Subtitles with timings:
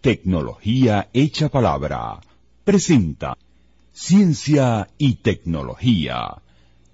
[0.00, 2.20] Tecnología Hecha Palabra
[2.64, 3.36] presenta
[3.92, 6.40] Ciencia y Tecnología.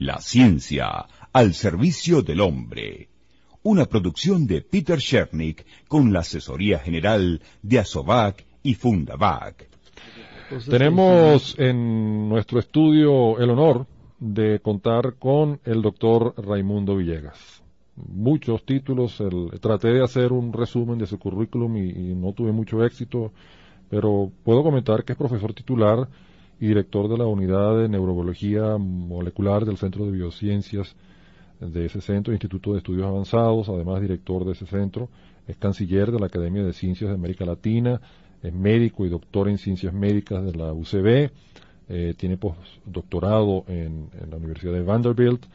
[0.01, 3.09] La ciencia al servicio del hombre.
[3.63, 9.69] Una producción de Peter Shernick con la asesoría general de Asovac y Fundavac.
[10.69, 13.87] Tenemos en nuestro estudio el honor
[14.19, 17.63] de contar con el doctor Raimundo Villegas.
[17.97, 19.23] Muchos títulos,
[19.61, 23.33] traté de hacer un resumen de su currículum y, no tuve mucho éxito,
[23.89, 26.09] pero puedo comentar que es profesor titular
[26.61, 30.95] y director de la unidad de neurobiología molecular del Centro de Biociencias
[31.61, 35.09] de ese centro, Instituto de Estudios Avanzados, además director de ese centro,
[35.47, 38.01] es canciller de la Academia de Ciencias de América Latina,
[38.43, 41.31] es médico y doctor en ciencias médicas de la UCB,
[41.89, 45.47] eh, tiene postdoctorado en, la Universidad de Vanderbilt,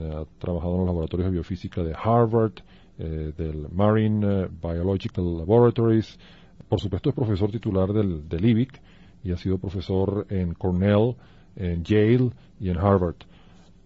[0.00, 2.52] ha trabajado en los laboratorios de biofísica de Harvard,
[2.98, 6.18] eh, del Marine eh, Biological Laboratories,
[6.68, 8.80] por supuesto es profesor titular del, del IBIC
[9.22, 11.14] y ha sido profesor en Cornell,
[11.56, 13.16] en Yale y en Harvard.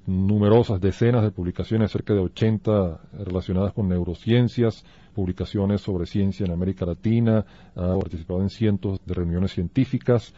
[0.07, 6.87] Numerosas decenas de publicaciones, cerca de 80 relacionadas con neurociencias, publicaciones sobre ciencia en América
[6.87, 10.35] Latina, ha participado en cientos de reuniones científicas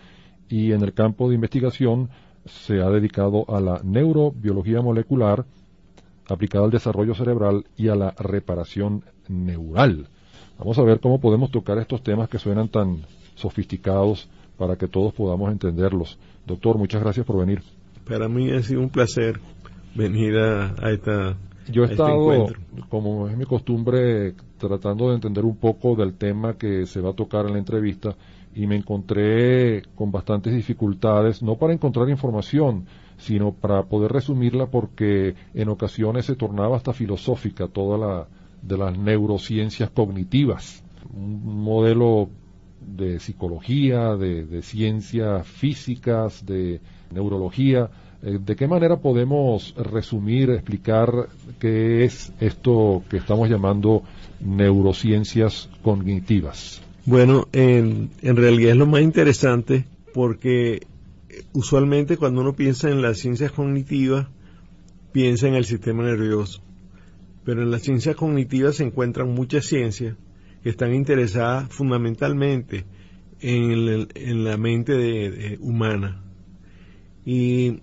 [0.49, 2.11] y en el campo de investigación
[2.45, 5.47] se ha dedicado a la neurobiología molecular
[6.29, 10.09] aplicada al desarrollo cerebral y a la reparación neural.
[10.59, 13.03] Vamos a ver cómo podemos tocar estos temas que suenan tan
[13.35, 16.19] sofisticados para que todos podamos entenderlos.
[16.47, 17.63] Doctor, muchas gracias por venir.
[18.07, 19.41] Para mí ha sido un placer
[19.95, 21.37] venir a, esta
[21.69, 22.49] yo he este estado,
[22.89, 27.15] como es mi costumbre, tratando de entender un poco del tema que se va a
[27.15, 28.17] tocar en la entrevista
[28.55, 32.87] y me encontré con bastantes dificultades, no para encontrar información,
[33.17, 38.27] sino para poder resumirla porque en ocasiones se tornaba hasta filosófica toda la
[38.63, 42.29] de las neurociencias cognitivas, un modelo
[42.81, 46.81] de psicología, de, ciencias físicas, de
[47.13, 47.91] neurología,
[48.25, 54.05] eh, ¿De qué manera podemos resumir, explicar qué es esto que estamos llamando
[54.41, 56.81] neurociencias cognitivas?
[57.05, 60.87] Bueno, en, realidad es lo más interesante porque
[61.53, 64.29] usualmente cuando uno piensa en las ciencias cognitivas,
[65.11, 66.63] piensa en el sistema nervioso.
[67.45, 70.17] Pero en las ciencias cognitivas se encuentran muchas ciencias
[70.63, 72.85] que están interesadas fundamentalmente
[73.41, 76.23] en, la mente humana.
[77.27, 77.81] Y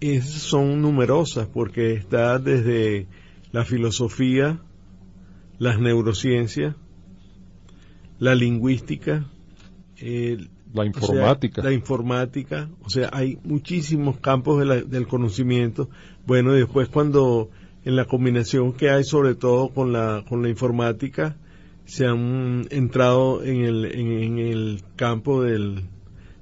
[0.00, 3.06] esas son numerosas porque está desde
[3.52, 4.58] la filosofía,
[5.60, 6.74] las neurociencias,
[8.20, 9.24] la lingüística,
[10.72, 11.62] la informática.
[11.62, 15.88] la informática, o sea, hay muchísimos campos del conocimiento.
[16.26, 17.50] Bueno, y después cuando
[17.84, 21.36] en la combinación que hay sobre todo con la, con la informática,
[21.86, 25.84] se han entrado en el, en el campo del,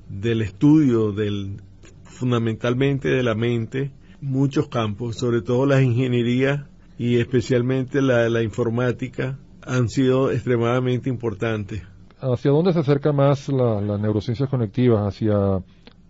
[0.08, 1.62] del estudio del,
[2.02, 6.66] fundamentalmente de la mente, muchos campos, sobre todo las ingenierías
[6.98, 11.82] y especialmente la, la informática, han sido extremadamente importantes.
[12.20, 15.06] ¿Hacia dónde se acerca más las neurociencias conectivas?
[15.06, 15.62] ¿Hacia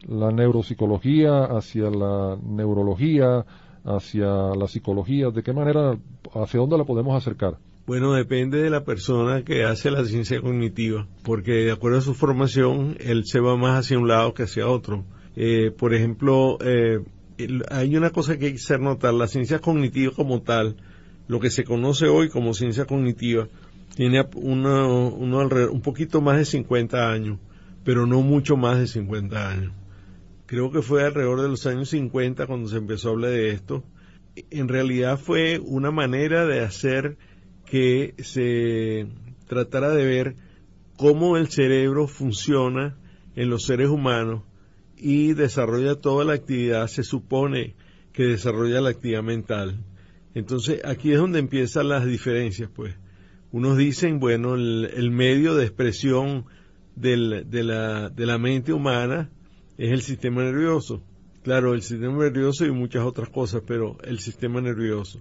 [0.06, 3.44] la neuropsicología, hacia la neurología,
[3.84, 5.30] hacia la psicología?
[5.30, 5.98] ¿De qué manera,
[6.34, 7.58] hacia dónde la podemos acercar?
[7.86, 12.14] Bueno, depende de la persona que hace la ciencia cognitiva, porque de acuerdo a su
[12.14, 15.04] formación, él se va más hacia un lado que hacia otro.
[15.36, 17.00] Eh, por ejemplo, eh,
[17.70, 20.76] hay una cosa que hay que hacer notar, la ciencia cognitiva como tal,
[21.28, 23.48] lo que se conoce hoy como ciencia cognitiva,
[23.94, 27.38] tiene uno, un poquito más de 50 años,
[27.84, 29.72] pero no mucho más de 50 años.
[30.46, 33.84] Creo que fue alrededor de los años 50 cuando se empezó a hablar de esto.
[34.50, 37.18] En realidad fue una manera de hacer
[37.66, 39.06] que se
[39.46, 40.36] tratara de ver
[40.96, 42.96] cómo el cerebro funciona
[43.36, 44.42] en los seres humanos
[44.96, 47.74] y desarrolla toda la actividad, se supone
[48.12, 49.84] que desarrolla la actividad mental.
[50.38, 52.94] Entonces aquí es donde empiezan las diferencias, pues.
[53.50, 56.44] Unos dicen, bueno, el, medio de expresión
[56.96, 59.30] del, de, la, de la mente humana
[59.78, 61.02] es el sistema nervioso.
[61.42, 65.20] Claro, el sistema nervioso y muchas otras cosas, pero el sistema nervioso.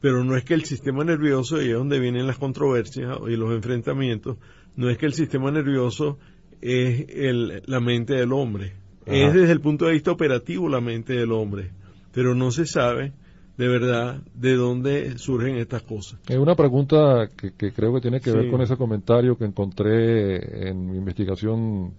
[0.00, 3.52] Pero no es que el sistema nervioso, y es donde vienen las controversias y los
[3.52, 4.36] enfrentamientos,
[4.76, 6.18] no es que el sistema nervioso
[6.60, 8.74] es el, la mente del hombre
[9.06, 11.70] es desde el punto de vista operativo la mente del hombre,
[12.12, 13.12] pero no se sabe
[13.56, 16.20] de verdad de dónde surgen estas cosas.
[16.28, 20.90] Es una pregunta que, creo que tiene que ver con ese comentario que encontré en
[20.90, 21.94] mi investigación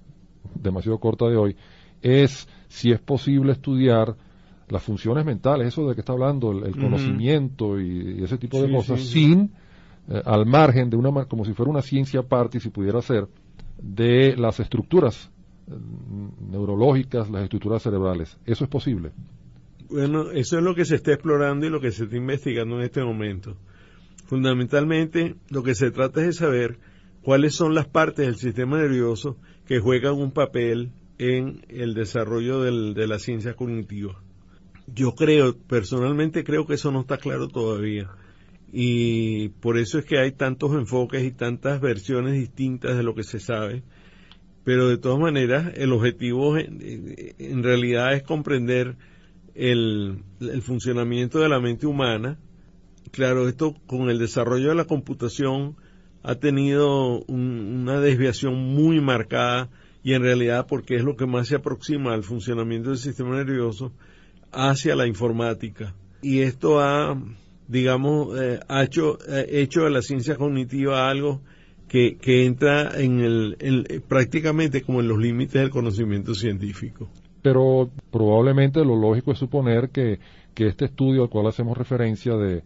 [0.56, 1.56] demasiado corta de hoy,
[2.02, 4.16] es si es posible estudiar
[4.70, 9.02] las funciones mentales, eso de que está hablando, el, conocimiento y, ese tipo de cosas,
[9.02, 9.52] sin,
[10.10, 13.28] eh, al margen de una, como si fuera una ciencia aparte, y si pudiera ser,
[13.82, 15.32] de las estructuras
[15.68, 18.38] mm, neurológicas, las estructuras cerebrales.
[18.46, 19.12] ¿Eso es posible?
[19.90, 22.84] Bueno, eso es lo que se está explorando y lo que se está investigando en
[22.84, 23.56] este momento.
[24.26, 26.80] Fundamentalmente, lo que se trata es de saber
[27.22, 33.08] cuáles son las partes del sistema nervioso que juegan un papel en el desarrollo de
[33.08, 34.22] la ciencia cognitiva.
[34.88, 38.10] Yo creo, personalmente creo que eso no está claro todavía.
[38.72, 43.24] Y por eso es que hay tantos enfoques y tantas versiones distintas de lo que
[43.24, 43.84] se sabe.
[44.64, 48.98] Pero de todas maneras, el objetivo en, realidad es comprender
[49.58, 50.24] el,
[50.62, 52.38] funcionamiento de la mente humana.
[53.12, 55.76] Claro, esto con el desarrollo de la computación
[56.24, 59.70] ha tenido una desviación muy marcada
[60.04, 63.92] y en realidad porque es lo que más se aproxima al funcionamiento del sistema nervioso
[64.52, 65.96] hacia la informática.
[66.22, 67.22] Y esto ha,
[67.68, 71.42] digamos, eh, hecho, hecho de la ciencia cognitiva algo
[71.88, 77.10] que, que entra en el, prácticamente como en los límites del conocimiento científico.
[77.42, 80.20] Pero probablemente lo lógico es suponer que
[80.58, 82.64] que este estudio al cual hacemos referencia de,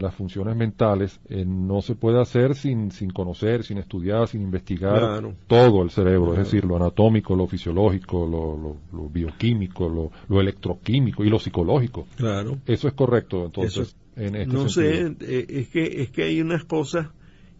[0.00, 5.22] las funciones mentales eh, no se puede hacer sin, sin conocer, sin estudiar, sin investigar
[5.46, 11.38] todo el cerebro, es decir, lo anatómico, lo fisiológico, lo, bioquímico, lo, electroquímico y lo
[11.38, 12.06] psicológico.
[12.16, 12.56] Claro.
[12.64, 16.64] Eso es correcto, entonces, en este No sé, eh, es que, es que hay unas
[16.64, 17.08] cosas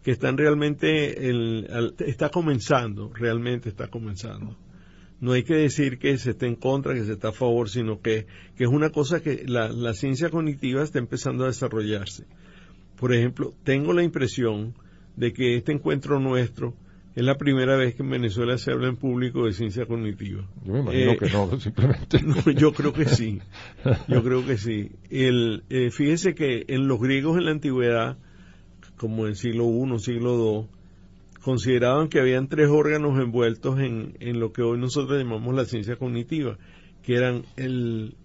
[0.01, 1.29] que están realmente,
[2.07, 4.57] está comenzando, realmente está comenzando
[5.25, 7.99] no hay que decir que se esté en contra, que se está a favor, sino
[7.99, 8.27] que,
[8.59, 12.25] es una cosa que la, ciencia cognitiva está empezando a desarrollarse.
[12.95, 14.75] Por ejemplo, tengo la impresión
[15.15, 16.75] de que este encuentro nuestro
[17.15, 20.47] es la primera vez que en Venezuela se habla en público de ciencia cognitiva.
[20.63, 22.19] Yo me imagino eh, que no, simplemente.
[22.55, 23.41] yo creo que sí.
[24.07, 24.91] Yo creo que sí.
[25.09, 28.19] El, eh, fíjese que en los griegos en la antigüedad,
[28.95, 30.75] como en el siglo I, siglo II,
[31.45, 35.95] consideraban que habían tres órganos envueltos en, en lo que hoy nosotros llamamos la ciencia
[35.95, 36.57] cognitiva,
[37.03, 38.15] que eran el,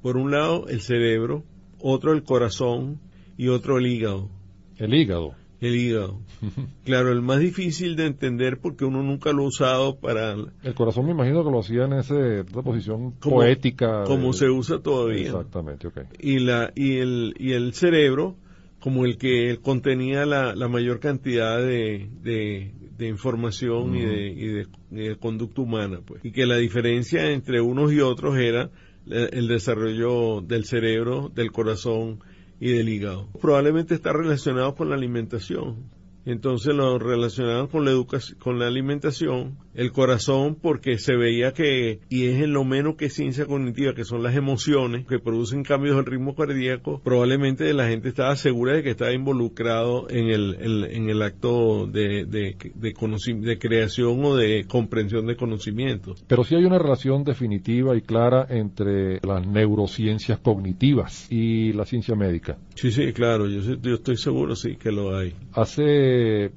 [0.00, 1.44] por un lado el cerebro,
[1.78, 3.00] otro el corazón
[3.36, 4.30] y otro el hígado.
[4.78, 5.34] El hígado.
[5.60, 6.20] El hígado.
[6.86, 10.34] claro, el más difícil de entender porque uno nunca lo ha usado para...
[10.62, 12.14] El corazón me imagino que lo hacía en esa
[12.62, 14.04] posición poética.
[14.04, 15.26] Como se usa todavía.
[15.26, 15.98] Exactamente, ok.
[16.18, 18.36] Y, la, y, el, y el cerebro
[18.84, 26.00] como el que contenía la, mayor cantidad de, de, información y, de, de, conducta humana,
[26.04, 26.22] pues.
[26.22, 28.70] Y que la diferencia entre unos y otros era
[29.06, 32.18] el desarrollo del cerebro, del corazón
[32.60, 33.30] y del hígado.
[33.40, 35.88] Probablemente está relacionado con la alimentación
[36.26, 42.00] entonces lo relacionaban con la educación, con la alimentación, el corazón porque se veía que,
[42.08, 45.96] y es en lo menos que ciencia cognitiva, que son las emociones que producen cambios
[45.96, 50.56] del ritmo cardíaco, probablemente la gente estaba segura de que estaba involucrado en el,
[50.90, 56.24] en el acto de, de, de, creación o de comprensión de conocimientos.
[56.26, 62.14] Pero sí hay una relación definitiva y clara entre las neurociencias cognitivas y la ciencia
[62.14, 62.56] médica.
[62.74, 65.34] Sí, sí, claro, yo, yo estoy seguro, sí, que lo hay.
[65.52, 66.13] Hace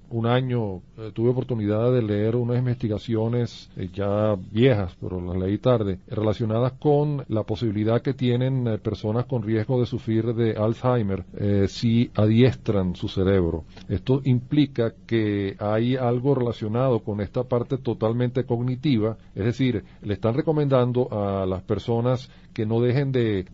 [0.09, 5.57] un año eh, tuve oportunidad de leer unas investigaciones eh, ya viejas, pero las leí
[5.57, 11.25] tarde, relacionadas con la posibilidad que tienen eh, personas con riesgo de sufrir de Alzheimer
[11.67, 13.63] si adiestran su cerebro.
[13.89, 20.33] Esto implica que hay algo relacionado con esta parte totalmente cognitiva, es decir, le están
[20.33, 23.45] recomendando a las personas que no dejen de,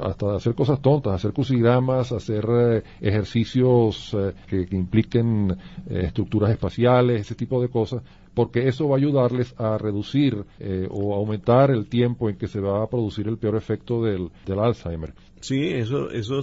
[0.00, 5.51] hasta hacer cosas tontas, hacer crucigramas, hacer ejercicios eh, que, impliquen
[5.88, 8.02] eh, estructuras espaciales, ese tipo de cosas,
[8.34, 10.44] porque eso va a ayudarles a reducir
[10.88, 14.58] o aumentar el tiempo en que se va a producir el peor efecto del, del
[14.58, 15.12] Alzheimer.
[15.40, 16.42] Sí, eso, eso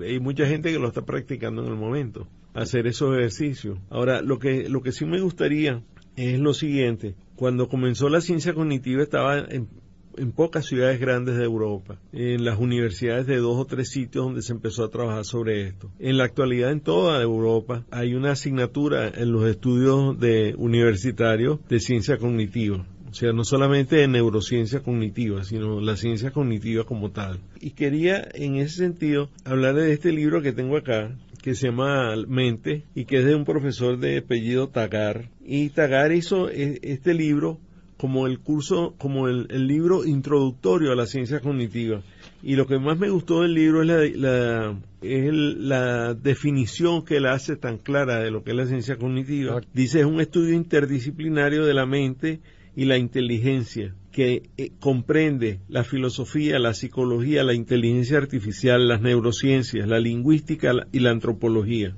[0.00, 3.78] hay mucha gente que lo está practicando en el momento, hacer esos ejercicios.
[3.90, 5.82] Ahora, lo que, lo que sí me gustaría
[6.16, 7.14] es lo siguiente.
[7.36, 9.68] Cuando comenzó la ciencia cognitiva estaba en,
[10.16, 14.42] en pocas ciudades grandes de Europa, en las universidades de dos o tres sitios donde
[14.42, 15.90] se empezó a trabajar sobre esto.
[15.98, 21.80] En la actualidad en toda Europa hay una asignatura en los estudios de universitarios de
[21.80, 22.86] ciencia cognitiva.
[23.10, 27.38] O sea, no solamente de neurociencia cognitiva, sino la ciencia cognitiva como tal.
[27.60, 32.14] Y quería, en ese sentido, hablar de este libro que tengo acá, que se llama
[32.28, 35.30] Mente y que es de un profesor de apellido Tagar.
[35.44, 37.58] Y Tagar hizo e, este libro
[37.96, 42.02] como el curso, como el, libro introductorio a la ciencia cognitiva.
[42.42, 47.26] Y lo que más me gustó del libro es la, es la definición que él
[47.26, 49.60] hace tan clara de lo que es la ciencia cognitiva.
[49.72, 52.40] Dice, es un estudio interdisciplinario de la mente
[52.76, 59.88] y la inteligencia que eh, comprende la filosofía, la psicología, la inteligencia artificial, las neurociencias,
[59.88, 61.94] la lingüística y la antropología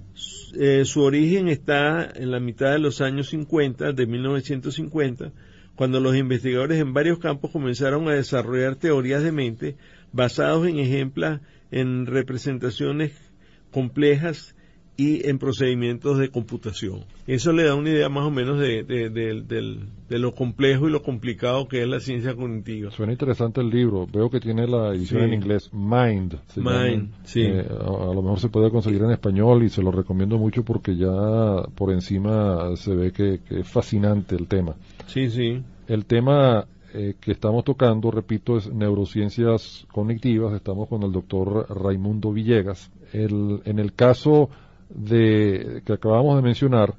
[0.54, 5.32] eh, su origen está en la mitad de los años 50, de 1950,
[5.78, 9.76] cuando los investigadores en varios campos comenzaron a desarrollar teorías de mente
[10.10, 11.38] basados en ejemplos,
[11.70, 13.12] en representaciones
[13.70, 14.56] complejas
[14.98, 17.04] y en procedimientos de computación.
[17.28, 21.68] Eso le da una idea más o menos de, de, lo complejo y lo complicado
[21.68, 22.90] que es la ciencia cognitiva.
[22.90, 24.08] Suena interesante el libro.
[24.12, 26.40] Veo que tiene la edición en inglés, Mind.
[26.56, 27.42] Mind, sí.
[27.42, 30.96] Eh, a, lo mejor se puede conseguir en español y se lo recomiendo mucho porque
[30.96, 34.74] ya por encima se ve que, es fascinante el tema.
[35.06, 35.62] Sí, sí.
[35.86, 40.54] El tema eh, que estamos tocando, repito, es neurociencias cognitivas.
[40.54, 42.90] Estamos con el doctor Raimundo Villegas.
[43.12, 44.50] El, en el caso
[44.88, 46.94] de, que acabamos de mencionar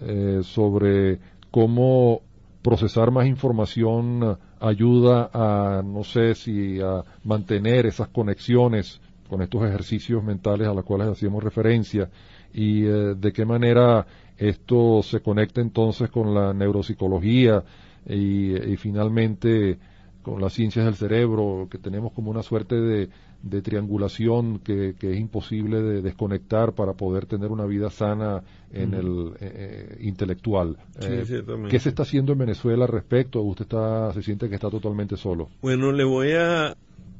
[0.00, 1.18] eh, sobre
[1.50, 2.22] cómo
[2.62, 10.22] procesar más información ayuda a, no sé si a mantener esas conexiones con estos ejercicios
[10.22, 12.08] mentales a los cuales hacíamos referencia
[12.54, 14.06] y eh, de qué manera
[14.38, 17.64] esto se conecta entonces con la neuropsicología
[18.06, 19.78] y, y finalmente
[20.22, 23.08] con las ciencias del cerebro, que tenemos como una suerte de,
[23.42, 29.32] de triangulación que, es imposible de desconectar para poder tener una vida sana en el
[29.40, 30.78] eh, eh, intelectual.
[31.00, 31.24] Eh,
[31.68, 33.42] ¿Qué se está haciendo en Venezuela al respecto?
[33.42, 35.50] ¿Usted está, se siente que está totalmente solo?
[35.60, 36.76] Bueno, le voy a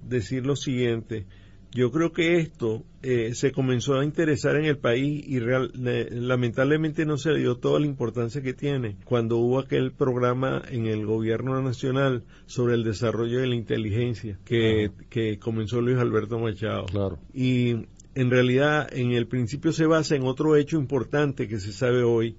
[0.09, 1.26] decir lo siguiente.
[1.75, 7.17] Yo creo que esto eh, se comenzó a interesar en el país y lamentablemente no
[7.17, 11.62] se le dio toda la importancia que tiene cuando hubo aquel programa en el gobierno
[11.62, 16.85] nacional sobre el desarrollo de la inteligencia que, que comenzó Luis Alberto Machado.
[16.87, 17.19] Claro.
[17.33, 22.02] Y en realidad en el principio se basa en otro hecho importante que se sabe
[22.02, 22.37] hoy,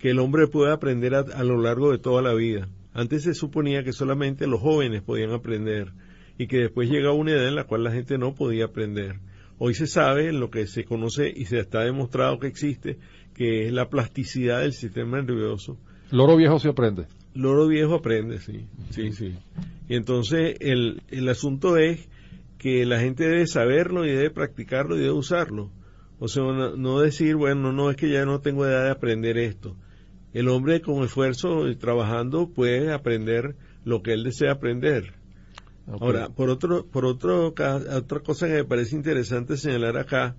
[0.00, 2.68] que el hombre puede aprender a lo largo de toda la vida.
[2.94, 5.92] Antes se suponía que solamente los jóvenes podían aprender
[6.38, 9.20] y que después llega una edad en la cual la gente no podía aprender.
[9.58, 12.98] Hoy se sabe lo que se conoce y se está demostrado que existe,
[13.34, 15.78] que es la plasticidad del sistema nervioso.
[16.10, 17.06] Loro viejo se aprende.
[17.34, 19.34] Loro viejo aprende, sí, sí, sí.
[19.88, 22.08] Y entonces el, el asunto es
[22.58, 25.70] que la gente debe saberlo y debe practicarlo y debe usarlo.
[26.24, 29.74] O sea, no, decir, bueno, no es que ya no tengo edad de aprender esto.
[30.32, 35.14] El hombre con esfuerzo y trabajando puede aprender lo que él desea aprender.
[35.86, 40.36] Ahora, por otro, por otro, otra cosa que me parece interesante señalar acá,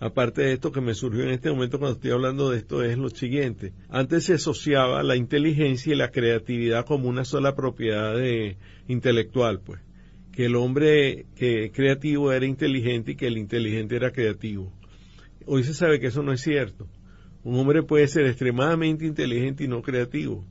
[0.00, 2.98] aparte de esto que me surgió en este momento cuando estoy hablando de esto, es
[2.98, 3.72] lo siguiente.
[3.88, 8.56] Antes se asociaba la inteligencia y la creatividad como una sola propiedad de,
[8.88, 9.80] intelectual, pues.
[10.32, 14.72] Que el hombre que creativo era inteligente y que el inteligente era creativo.
[15.46, 16.88] Hoy se sabe que eso no es cierto.
[17.42, 20.44] Un hombre puede ser extremadamente inteligente y no creativo.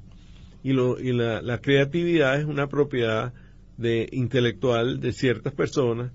[0.63, 3.34] Y, lo, y la, la creatividad es una propiedad
[3.79, 6.12] de intelectual de ciertas personas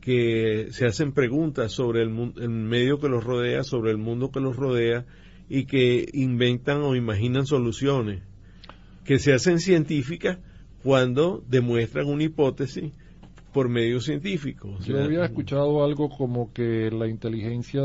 [0.00, 4.40] que se hacen preguntas sobre el, el, medio que los rodea, sobre el mundo que
[4.40, 5.06] los rodea
[5.48, 8.22] y que inventan o imaginan soluciones
[9.04, 10.38] que se hacen científicas
[10.82, 12.92] cuando demuestran una hipótesis
[13.54, 14.84] por medios científicos.
[14.84, 17.82] Yo había escuchado algo como que la inteligencia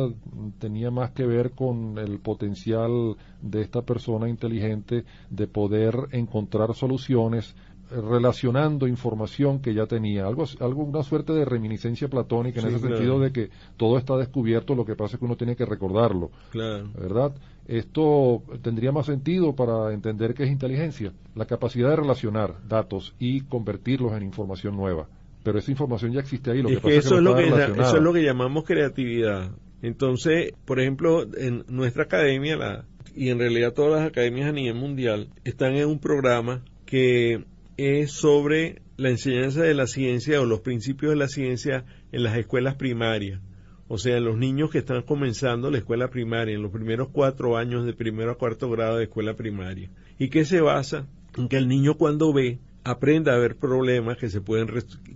[0.58, 7.56] tenía más que ver con el potencial de esta persona inteligente de poder encontrar soluciones
[7.92, 13.20] relacionando información que ya tenía, algo, algo una suerte de reminiscencia platónica en ese sentido
[13.20, 17.34] de que todo está descubierto, lo que pasa es que uno tiene que recordarlo, ¿verdad?
[17.68, 23.42] Esto tendría más sentido para entender qué es inteligencia, la capacidad de relacionar datos y
[23.42, 25.08] convertirlos en información nueva.
[25.44, 27.48] Pero esa información ya existe ahí, lo que, pasa es que eso, es lo que
[27.48, 29.52] eso es lo que llamamos creatividad.
[29.82, 34.76] Entonces, por ejemplo, en nuestra academia, la, y en realidad todas las academias a nivel
[34.76, 37.46] mundial, están en un programa que
[37.80, 42.38] es sobre la enseñanza de la ciencia o los principios de la ciencia en las
[42.38, 43.40] escuelas primarias.
[43.88, 47.86] O sea, los niños que están comenzando la escuela primaria, en los primeros cuatro años
[47.86, 49.90] de primero a cuarto grado de escuela primaria.
[50.20, 51.08] ¿Y qué se basa?
[51.38, 54.70] En que el niño cuando ve, aprenda a ver problemas que, se pueden,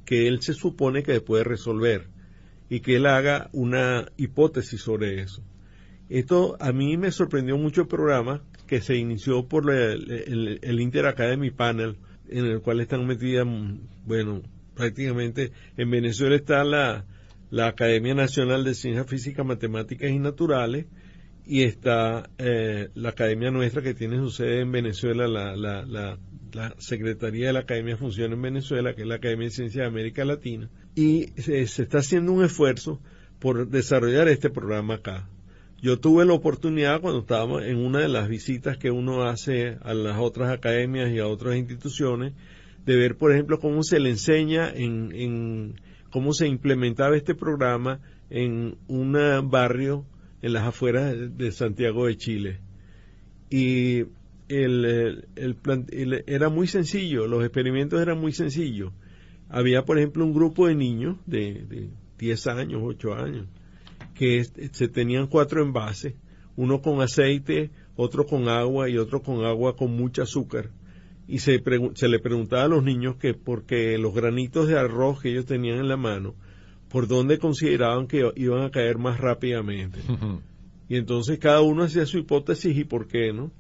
[0.06, 2.08] que él se supone que puede resolver
[2.70, 5.44] y que él haga una hipótesis sobre eso.
[6.10, 11.06] Esto a mí me sorprendió mucho el programa que se inició por el, el Inter
[11.06, 11.98] Academy Panel,
[12.30, 13.48] en el cual están metidas,
[14.06, 14.42] bueno,
[14.76, 17.06] prácticamente en Venezuela está la,
[17.50, 20.86] la Academia Nacional de Ciencias Físicas, Matemáticas y Naturales
[21.46, 26.76] y está eh, la academia nuestra que tiene su sede en Venezuela, la, la, la,
[26.78, 30.24] Secretaría de la Academia funciona en Venezuela, que es la Academia de Ciencias de América
[30.24, 33.02] Latina, y se está haciendo un esfuerzo
[33.40, 35.28] por desarrollar este programa acá.
[35.84, 39.94] Yo tuve la oportunidad cuando estábamos en una de las visitas que uno hace a
[39.94, 42.32] las otras academias y a otras instituciones,
[42.86, 45.76] de ver, por ejemplo, cómo se le enseña en,
[46.10, 48.00] cómo se implementaba este programa
[48.30, 49.12] en un
[49.52, 50.06] barrio
[50.42, 52.60] en las afueras de Santiago de Chile.
[53.50, 54.06] Y
[54.48, 58.94] el, el, era muy sencillo, los experimentos eran muy sencillos.
[59.50, 63.48] Había, por ejemplo, un grupo de niños de, de 10 años, 8 años,
[64.14, 66.16] que se tenían cuatro envases,
[66.56, 70.70] uno con aceite, otro con agua y otro con agua con mucho azúcar.
[71.28, 71.64] Y se,
[71.96, 75.80] se le preguntaba a los niños que porque los granitos de arroz que ellos tenían
[75.80, 76.36] en la mano,
[76.90, 80.00] por dónde consideraban que iban a caer más rápidamente.
[80.90, 83.52] y entonces cada uno hacía su hipótesis y por qué, ¿no?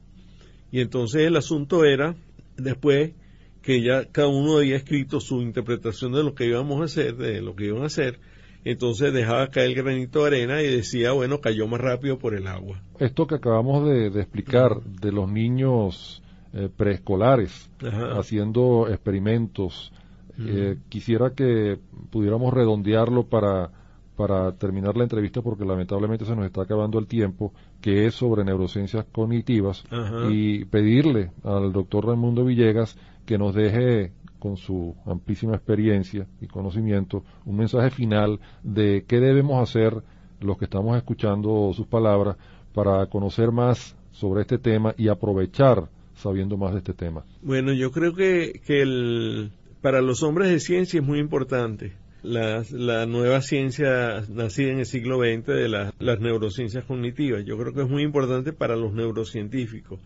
[0.72, 2.15] Y entonces el asunto era,
[2.57, 3.13] después
[3.62, 7.41] que ya cada uno había escrito su interpretación de lo que íbamos a hacer, de
[7.41, 8.19] lo que iban a hacer,
[8.65, 12.48] entonces dejaba caer el granito de arena y decía, bueno, cayó más rápido por el
[12.48, 12.82] agua.
[13.00, 16.22] Esto que acabamos de, explicar de los niños
[16.53, 17.70] eh, preescolares
[18.17, 19.91] haciendo experimentos,
[20.39, 21.77] eh, quisiera que
[22.10, 23.70] pudiéramos redondearlo para,
[24.15, 28.43] para terminar la entrevista porque lamentablemente se nos está acabando el tiempo, que es sobre
[28.43, 29.84] neurociencias cognitivas,
[30.32, 34.12] y pedirle al doctor Raimundo Villegas que nos deje
[34.43, 40.03] con su amplísima experiencia y conocimiento, un mensaje final de qué debemos hacer
[40.41, 42.35] los que estamos escuchando sus palabras
[42.73, 47.23] para conocer más sobre este tema y aprovechar sabiendo más de este tema.
[47.41, 52.65] Bueno, yo creo que, que el, para los hombres de ciencia es muy importante la,
[52.71, 57.45] la, nueva ciencia nacida en el siglo XX de las neurociencias cognitivas.
[57.45, 60.01] Yo creo que es muy importante para los neurocientíficos.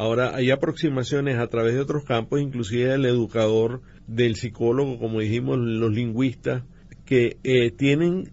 [0.00, 5.58] Ahora, hay aproximaciones a través de otros campos, inclusive del educador, del psicólogo, como dijimos,
[5.58, 6.62] los lingüistas,
[7.04, 8.32] que eh, tienen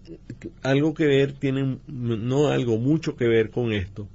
[0.62, 4.08] algo que ver, tienen no algo, mucho que ver con esto,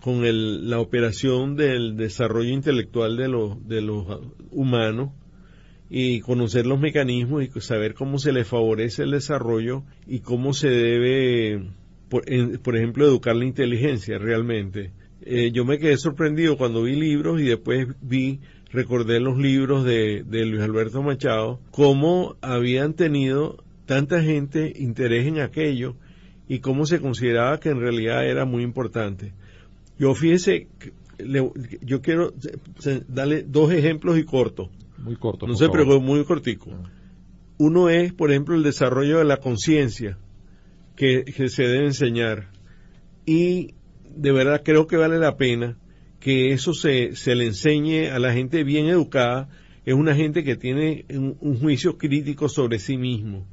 [0.00, 4.04] con el, la operación del desarrollo intelectual de los, de los
[4.50, 5.10] humanos
[5.88, 10.70] y conocer los mecanismos y saber cómo se les favorece el desarrollo y cómo se
[10.70, 11.70] debe,
[12.08, 12.24] por,
[12.62, 14.90] por ejemplo, educar la inteligencia realmente
[15.22, 20.24] eh, yo me quedé sorprendido cuando vi libros y después vi, recordé los libros de,
[20.28, 25.96] Luis Alberto Machado, cómo habían tenido tanta gente interés en aquello
[26.48, 29.32] y cómo se consideraba que en realidad era muy importante.
[29.98, 30.68] Yo fíjese,
[31.82, 32.34] yo quiero
[33.08, 34.70] darle dos ejemplos y corto.
[34.98, 35.46] Muy corto.
[35.46, 36.70] No sé, pero muy cortico.
[36.72, 36.90] Ah.
[37.58, 40.18] Uno es, por ejemplo, el desarrollo de la conciencia
[40.94, 42.50] que, que, se debe enseñar.
[43.24, 43.75] Y
[44.16, 45.76] de verdad creo que vale la pena
[46.20, 49.48] que eso se, se le enseñe a la gente bien educada.
[49.84, 53.46] Es una gente que tiene un, juicio crítico sobre sí mismo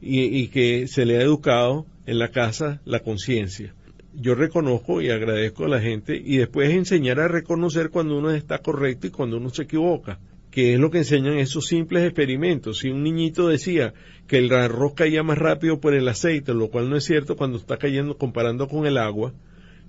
[0.00, 3.74] y, que se le ha educado en la casa la conciencia.
[4.14, 8.58] Yo reconozco y agradezco a la gente y después enseñar a reconocer cuando uno está
[8.58, 10.18] correcto y cuando uno se equivoca
[10.50, 12.80] que es lo que enseñan esos simples experimentos.
[12.80, 13.94] Si un niñito decía
[14.26, 17.56] que el arroz caía más rápido por el aceite, lo cual no es cierto cuando
[17.56, 19.32] está cayendo comparando con el agua,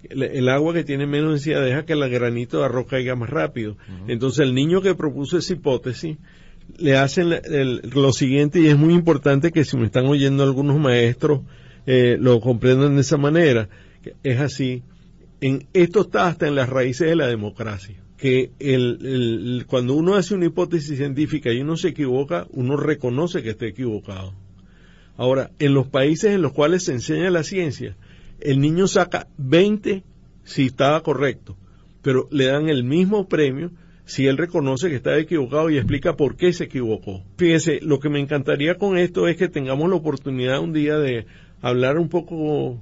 [0.09, 3.77] el, agua que tiene menos densidad deja que el granito de arroz caiga más rápido.
[4.07, 6.17] Entonces el niño que propuso esa hipótesis
[6.77, 7.29] le hacen
[7.93, 11.41] lo siguiente y es muy importante que si me están oyendo algunos maestros
[11.85, 13.69] eh, lo comprendan de esa manera.
[14.23, 14.83] Es así.
[15.41, 17.95] En, esto está hasta en las raíces de la democracia.
[18.17, 23.49] Que el, cuando uno hace una hipótesis científica y uno se equivoca, uno reconoce que
[23.49, 24.33] está equivocado.
[25.17, 27.95] Ahora, en los países en los cuales se enseña la ciencia,
[28.39, 30.03] el niño saca 20
[30.43, 31.57] si estaba correcto,
[32.01, 33.71] pero le dan el mismo premio
[34.05, 37.23] si él reconoce que estaba equivocado y explica por qué se equivocó.
[37.37, 41.25] Fíjese, lo que me encantaría con esto es que tengamos la oportunidad un día de
[41.61, 42.81] hablar un poco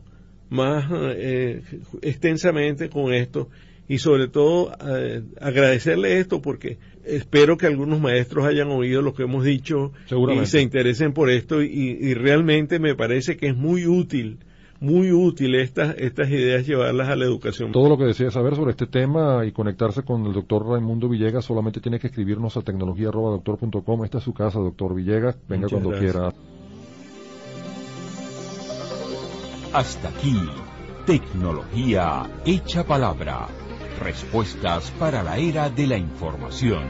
[0.50, 1.62] más eh,
[2.02, 3.50] extensamente con esto
[3.88, 9.24] y sobre todo eh, agradecerle esto porque espero que algunos maestros hayan oído lo que
[9.24, 14.40] hemos dicho y se interesen por esto y realmente me parece que es muy útil
[14.82, 17.72] muy útil estas, estas ideas llevarlas a la educación.
[17.72, 21.46] Todo lo que desee saber sobre este tema y conectarse con el doctor Raimundo Villegas
[21.46, 24.04] solamente tiene que escribirnos a tecnología.doctor.com.
[24.04, 25.38] Esta es su casa, doctor Villegas.
[25.48, 26.34] Venga cuando quiera.
[29.72, 30.36] Hasta aquí,
[31.06, 33.48] tecnología hecha palabra.
[34.02, 36.84] Respuestas para la era de la información.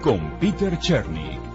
[0.00, 1.45] Con Peter Cherny.